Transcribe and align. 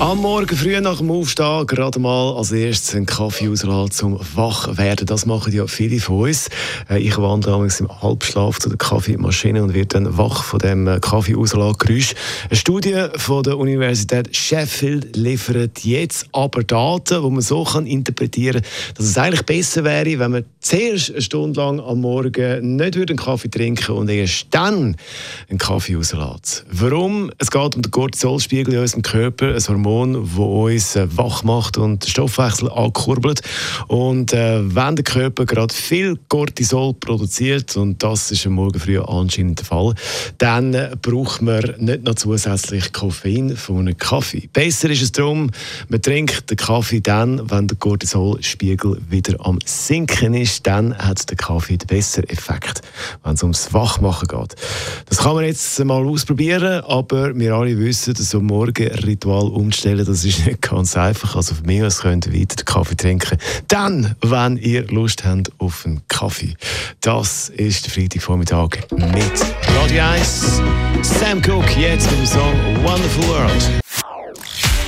am 0.00 0.22
Morgen 0.22 0.56
früh 0.56 0.80
nach 0.80 0.96
dem 0.96 1.10
Aufstehen 1.10 1.66
gerade 1.66 1.98
mal 1.98 2.34
als 2.34 2.52
erstes 2.52 2.94
einen 2.94 3.04
Kaffee 3.04 3.50
ausladen 3.50 3.90
zum 3.90 4.18
Wachwerden. 4.34 5.06
Das 5.06 5.26
machen 5.26 5.52
ja 5.52 5.66
viele 5.66 6.00
von 6.00 6.22
uns. 6.22 6.48
Äh, 6.88 7.00
ich 7.00 7.18
wandere 7.18 7.62
im 7.62 8.02
Halbschlaf 8.02 8.58
zu 8.58 8.70
der 8.70 8.78
Kaffeemaschine 8.78 9.62
und 9.62 9.74
werde 9.74 9.88
dann 9.88 10.16
wach 10.16 10.42
von 10.42 10.58
dem 10.58 10.88
äh, 10.88 11.00
Kaffee 11.00 11.32
Geräusch. 11.32 12.14
Eine 12.48 12.56
Studie 12.56 13.08
von 13.16 13.42
der 13.42 13.58
Universität 13.58 14.34
Sheffield 14.34 15.16
liefert 15.16 15.80
jetzt 15.84 16.26
aber 16.32 16.64
Daten, 16.64 17.22
wo 17.22 17.28
man 17.28 17.42
so 17.42 17.64
kann 17.64 17.86
interpretieren 17.86 18.62
kann, 18.62 18.94
dass 18.94 19.04
es 19.04 19.18
eigentlich 19.18 19.44
besser 19.44 19.84
wäre, 19.84 20.18
wenn 20.18 20.30
man 20.30 20.44
zuerst 20.60 21.10
eine 21.10 21.20
Stunde 21.20 21.60
lang 21.60 21.78
am 21.78 22.00
Morgen 22.00 22.76
nicht 22.76 22.96
einen 22.96 23.16
Kaffee 23.18 23.50
trinken 23.50 23.92
und 23.92 24.08
erst 24.08 24.46
dann 24.50 24.96
einen 25.50 25.58
Kaffee 25.58 25.96
auslässt. 25.96 26.64
Warum? 26.70 27.30
Es 27.36 27.50
geht 27.50 27.76
um 27.76 27.82
den 27.82 27.90
Cortisolspiegel 27.90 28.72
in 28.72 28.80
unserem 28.80 29.02
Körper, 29.02 29.54
ein 29.54 29.60
Hormon, 29.68 29.89
Hormon, 29.90 30.14
das 30.14 30.38
uns 30.38 30.96
äh, 30.96 31.06
wach 31.16 31.42
macht 31.42 31.76
und 31.76 32.04
den 32.04 32.08
Stoffwechsel 32.08 32.70
ankurbelt. 32.70 33.42
Und 33.88 34.32
äh, 34.32 34.60
wenn 34.74 34.96
der 34.96 35.04
Körper 35.04 35.46
gerade 35.46 35.74
viel 35.74 36.16
Cortisol 36.28 36.94
produziert, 36.94 37.76
und 37.76 38.02
das 38.02 38.30
ist 38.30 38.46
am 38.46 38.52
Morgen 38.52 38.78
früh 38.78 38.98
anscheinend 38.98 39.58
der 39.58 39.66
Fall, 39.66 39.94
dann 40.38 40.74
äh, 40.74 40.96
braucht 41.00 41.42
man 41.42 41.74
nicht 41.78 42.04
noch 42.04 42.14
zusätzlich 42.14 42.92
Koffein 42.92 43.56
von 43.56 43.80
einem 43.80 43.96
Kaffee. 43.96 44.48
Besser 44.52 44.90
ist 44.90 45.02
es 45.02 45.12
darum, 45.12 45.50
man 45.88 46.02
trinkt 46.02 46.50
den 46.50 46.56
Kaffee 46.56 47.00
dann, 47.00 47.50
wenn 47.50 47.66
der 47.66 47.76
Cortisolspiegel 47.76 49.00
wieder 49.08 49.36
am 49.44 49.58
Sinken 49.64 50.34
ist, 50.34 50.66
dann 50.66 50.96
hat 50.96 51.28
der 51.28 51.36
Kaffee 51.36 51.76
den 51.76 51.86
besseren 51.86 52.28
Effekt, 52.28 52.82
wenn 53.24 53.34
es 53.34 53.42
ums 53.42 53.72
Wachmachen 53.72 54.28
geht. 54.28 54.54
Das 55.06 55.18
kann 55.18 55.34
man 55.34 55.44
jetzt 55.44 55.82
mal 55.84 56.04
ausprobieren, 56.04 56.84
aber 56.84 57.34
wir 57.36 57.54
alle 57.54 57.78
wissen, 57.78 58.14
dass 58.14 58.30
so 58.30 58.40
Morgenritual 58.40 59.48
umstellen 59.48 59.79
stellen, 59.80 60.04
das 60.04 60.24
ist 60.24 60.46
nicht 60.46 60.62
ganz 60.62 60.96
einfach. 60.96 61.36
Also 61.36 61.54
für 61.54 61.64
mich 61.64 61.82
aus 61.82 62.00
könnt 62.00 62.26
ihr 62.26 62.38
weiter 62.38 62.62
Kaffee 62.64 62.96
trinken. 62.96 63.38
Dann, 63.68 64.14
wenn 64.22 64.56
ihr 64.56 64.86
Lust 64.88 65.24
habt 65.24 65.50
auf 65.58 65.84
einen 65.84 66.02
Kaffee. 66.08 66.54
Das 67.00 67.48
ist 67.48 67.86
der 67.86 67.92
Freitagvormittag 67.92 68.78
mit 68.90 69.32
Radio 69.80 70.02
1. 70.02 70.60
Sam 71.02 71.42
Cooke 71.42 71.80
jetzt 71.80 72.10
mit 72.10 72.20
dem 72.20 72.26
Song 72.26 72.54
Wonderful 72.84 73.28
World. 73.28 73.70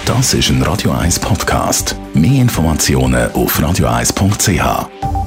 Das 0.04 0.34
ist 0.34 0.50
ein 0.50 0.62
Radio 0.62 0.90
1 0.92 1.18
Podcast. 1.20 1.96
Mehr 2.12 2.42
Informationen 2.42 3.30
auf 3.32 3.58
radio1.ch. 3.58 5.21